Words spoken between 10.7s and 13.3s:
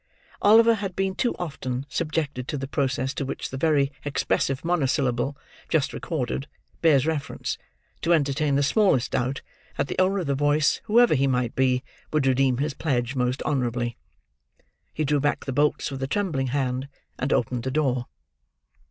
whoever he might be, would redeem his pledge,